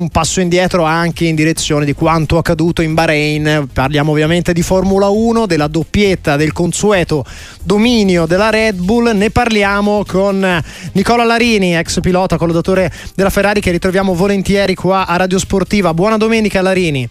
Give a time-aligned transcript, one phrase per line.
[0.00, 3.68] un passo indietro anche in direzione di quanto accaduto in Bahrain.
[3.72, 7.24] Parliamo ovviamente di Formula 1, della doppietta, del consueto
[7.64, 9.10] dominio della Red Bull.
[9.10, 15.16] Ne parliamo con Nicola Larini, ex pilota, collaudatore della Ferrari, che ritroviamo volentieri qua a
[15.16, 15.92] Radio Sportiva.
[15.92, 17.08] Buona domenica Larini.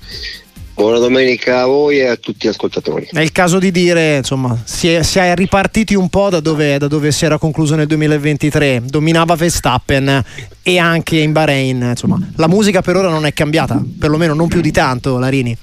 [0.77, 3.09] Buona domenica a voi e a tutti gli ascoltatori.
[3.11, 6.77] È il caso di dire, insomma, si è, si è ripartiti un po' da dove,
[6.77, 8.83] da dove, si era concluso nel 2023.
[8.85, 10.23] Dominava Verstappen
[10.61, 11.81] e anche in Bahrain.
[11.81, 15.57] Insomma, la musica per ora non è cambiata, perlomeno non più di tanto, Larini.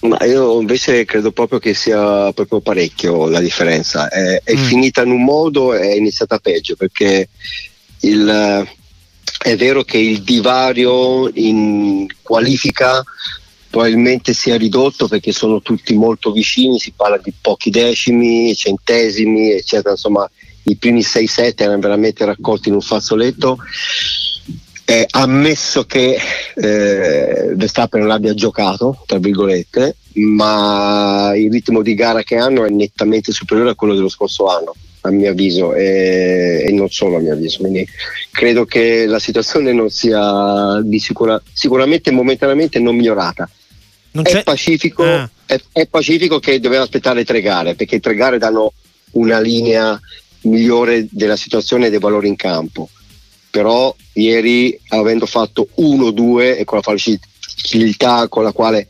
[0.00, 4.08] Ma io invece credo proprio che sia proprio parecchio la differenza.
[4.08, 4.64] È, è mm.
[4.64, 7.28] finita in un modo e è iniziata peggio perché
[8.00, 8.66] il,
[9.42, 13.04] è vero che il divario in qualifica
[13.72, 19.52] probabilmente si è ridotto perché sono tutti molto vicini, si parla di pochi decimi, centesimi,
[19.52, 20.30] eccetera, insomma
[20.64, 23.56] i primi 6-7 erano veramente raccolti in un fazzoletto.
[24.84, 26.18] Eh, ammesso che
[26.54, 32.68] eh, Verstappen non abbia giocato, tra virgolette, ma il ritmo di gara che hanno è
[32.68, 37.20] nettamente superiore a quello dello scorso anno, a mio avviso, e, e non solo a
[37.20, 37.60] mio avviso.
[37.60, 37.88] Quindi
[38.30, 43.48] credo che la situazione non sia sicura, sicuramente momentaneamente non migliorata
[44.20, 45.28] è pacifico, ah.
[45.46, 48.72] è, è pacifico che doveva aspettare tre gare perché tre gare danno
[49.12, 49.98] una linea
[50.42, 52.88] migliore della situazione e dei valori in campo
[53.50, 58.88] però ieri avendo fatto 1-2 e con la facilità con la quale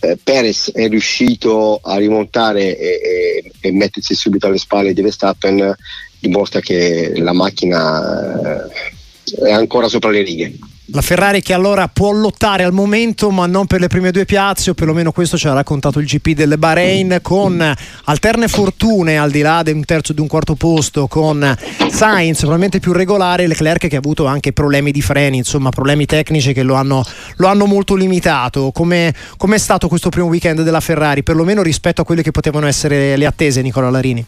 [0.00, 5.74] eh, Perez è riuscito a rimontare e, e, e, mettersi subito alle spalle di Verstappen
[6.18, 10.58] dimostra che la macchina eh, è ancora sopra le righe
[10.92, 14.70] la Ferrari che allora può lottare al momento ma non per le prime due piazze
[14.70, 19.40] o perlomeno questo ci ha raccontato il GP del Bahrain con alterne fortune al di
[19.40, 21.56] là di un terzo di un quarto posto con
[21.90, 26.52] Sainz probabilmente più regolare Leclerc che ha avuto anche problemi di freni insomma problemi tecnici
[26.52, 27.02] che lo hanno,
[27.36, 28.70] lo hanno molto limitato.
[28.72, 33.16] Come è stato questo primo weekend della Ferrari perlomeno rispetto a quelle che potevano essere
[33.16, 34.24] le attese Nicola Larini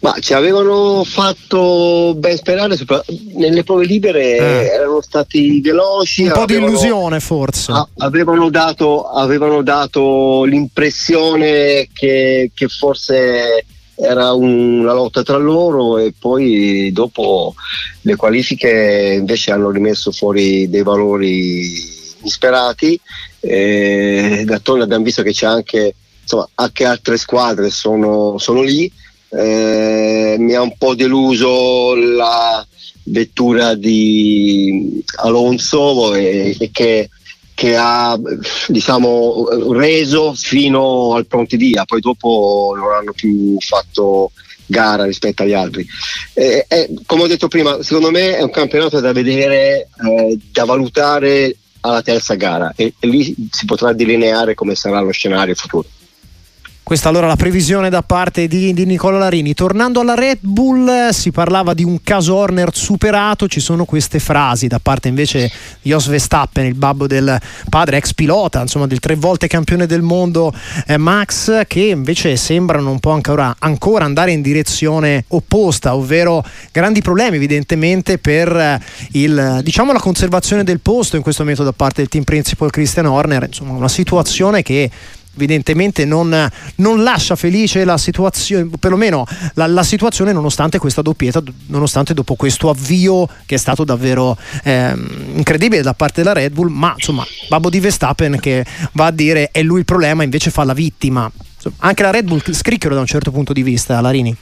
[0.00, 2.76] ma ci avevano fatto ben sperare,
[3.34, 4.66] nelle prove libere eh.
[4.72, 6.22] erano stati veloci.
[6.22, 7.72] Un po' di illusione forse.
[7.98, 16.90] avevano, dato, avevano dato l'impressione che, che forse era una lotta tra loro e poi
[16.92, 17.54] dopo
[18.00, 21.74] le qualifiche invece hanno rimesso fuori dei valori
[22.22, 22.98] insperati.
[23.38, 28.90] E d'altronde abbiamo visto che c'è anche, insomma, anche altre squadre sono, sono lì
[29.30, 32.66] eh, mi ha un po' deluso la
[33.04, 37.08] vettura di Alonso e, e che,
[37.54, 38.18] che, ha
[38.68, 44.32] diciamo, reso fino al pronti via, poi dopo non hanno più fatto
[44.66, 45.86] gara rispetto agli altri.
[46.32, 50.64] Eh, eh, come ho detto prima, secondo me è un campionato da vedere, eh, da
[50.64, 55.88] valutare alla terza gara e, e lì si potrà delineare come sarà lo scenario futuro.
[56.90, 59.54] Questa allora la previsione da parte di, di, Nicola Larini.
[59.54, 64.66] Tornando alla Red Bull, si parlava di un caso Horner superato, ci sono queste frasi
[64.66, 65.52] da parte invece
[65.82, 70.02] di Jos Verstappen, il babbo del padre, ex pilota, insomma del tre volte campione del
[70.02, 70.52] mondo
[70.88, 77.02] eh, Max, che invece sembrano un po' ancora, ancora, andare in direzione opposta, ovvero grandi
[77.02, 78.80] problemi evidentemente per eh,
[79.12, 83.06] il, diciamo, la conservazione del posto in questo momento da parte del team principal Christian
[83.06, 84.90] Horner, insomma una situazione che
[85.34, 92.14] evidentemente non, non, lascia felice la situazione, perlomeno la, la, situazione nonostante questa doppietta, nonostante
[92.14, 94.92] dopo questo avvio che è stato davvero eh,
[95.34, 99.50] incredibile da parte della Red Bull, ma insomma Babbo di Verstappen che va a dire
[99.52, 101.30] è lui il problema, invece fa la vittima.
[101.54, 104.36] Insomma, anche la Red Bull scricchiola da un certo punto di vista, Larini.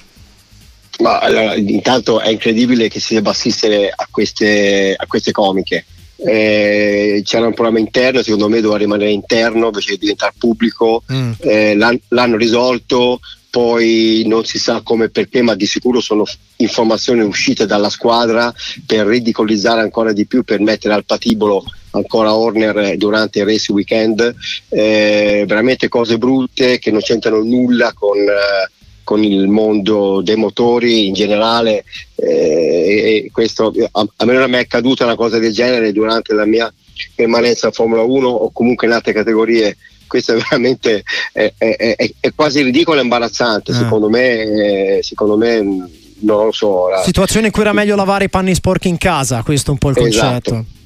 [1.01, 5.85] Ma allora, intanto è incredibile che si debba assistere a queste, a queste comiche
[6.19, 11.33] eh, c'era un problema interno, secondo me doveva rimanere interno invece di diventare pubblico, mm.
[11.39, 13.21] eh, l'hanno, l'hanno risolto,
[13.51, 16.25] poi non si sa come e perché, ma di sicuro sono
[16.57, 18.53] informazioni uscite dalla squadra
[18.87, 24.35] per ridicolizzare ancora di più, per mettere al patibolo ancora Horner durante il race weekend,
[24.69, 28.19] eh, veramente cose brutte che non c'entrano nulla con...
[28.19, 28.77] Eh,
[29.09, 31.83] con il mondo dei motori in generale
[32.15, 36.35] eh, e questo a, a me non è mai accaduta una cosa del genere durante
[36.35, 36.71] la mia
[37.15, 41.03] permanenza a Formula 1 o comunque in altre categorie questo è veramente
[41.33, 43.77] è, è, è, è quasi ridicolo e imbarazzante ah.
[43.77, 47.03] secondo me secondo me non lo so la...
[47.03, 49.89] situazione in cui era meglio lavare i panni sporchi in casa questo è un po'
[49.89, 50.78] il concetto Esatto.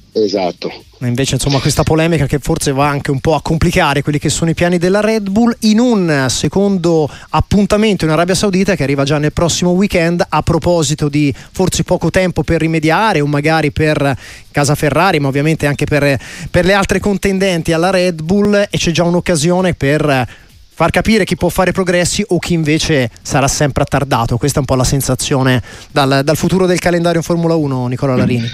[0.99, 4.51] Invece, insomma, questa polemica che forse va anche un po' a complicare quelli che sono
[4.51, 9.17] i piani della Red Bull in un secondo appuntamento in Arabia Saudita che arriva già
[9.17, 10.25] nel prossimo weekend.
[10.27, 14.17] A proposito di forse poco tempo per rimediare o magari per
[14.51, 16.17] casa Ferrari, ma ovviamente anche per,
[16.49, 20.27] per le altre contendenti alla Red Bull e c'è già un'occasione per
[20.73, 24.37] far capire chi può fare progressi o chi invece sarà sempre attardato.
[24.37, 25.61] Questa è un po' la sensazione
[25.91, 28.49] dal, dal futuro del calendario in Formula 1, Nicola Larini.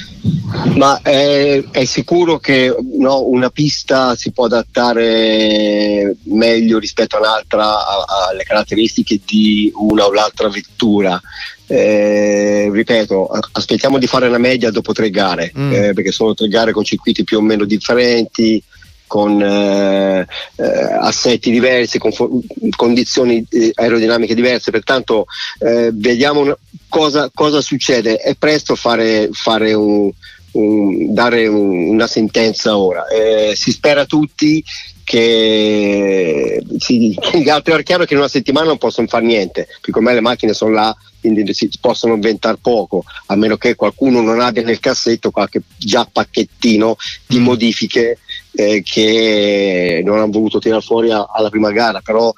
[0.76, 7.86] Ma è, è sicuro che no, una pista si può adattare meglio rispetto a un'altra
[8.30, 11.22] alle caratteristiche di una o l'altra vettura.
[11.68, 15.72] Eh, ripeto, aspettiamo di fare una media dopo tre gare, mm.
[15.72, 18.62] eh, perché sono tre gare con circuiti più o meno differenti
[19.10, 20.20] con eh,
[20.56, 20.64] eh,
[21.00, 22.30] assetti diversi, con for-
[22.76, 25.26] condizioni eh, aerodinamiche diverse, pertanto
[25.58, 26.56] eh, vediamo
[26.88, 28.18] cosa, cosa, succede.
[28.18, 30.12] È presto fare, fare un,
[30.52, 33.08] un, dare un, una sentenza ora.
[33.08, 34.64] Eh, si spera tutti
[35.04, 40.14] che, sì, che è chiaro che in una settimana non possono fare niente, perché ormai
[40.14, 44.62] le macchine sono là, quindi si possono inventare poco, a meno che qualcuno non abbia
[44.62, 46.96] nel cassetto qualche già pacchettino
[47.26, 47.44] di mm.
[47.44, 48.20] modifiche
[48.52, 52.34] eh, che non hanno voluto tirare fuori a, alla prima gara, però,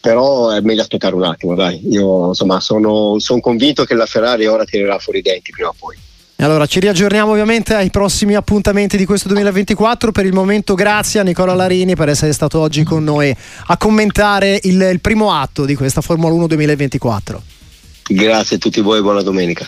[0.00, 1.80] però, è meglio aspettare un attimo, dai.
[1.90, 5.74] Io insomma sono, sono convinto che la Ferrari ora tirerà fuori i denti prima o
[5.78, 5.96] poi.
[6.36, 10.10] Allora, ci riaggiorniamo ovviamente ai prossimi appuntamenti di questo 2024.
[10.10, 13.34] Per il momento, grazie a Nicola Larini per essere stato oggi con noi
[13.66, 17.42] a commentare il, il primo atto di questa Formula 1 2024.
[18.08, 19.60] Grazie a tutti voi, buona domenica.